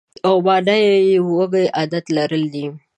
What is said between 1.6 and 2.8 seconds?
عادت لرل دي.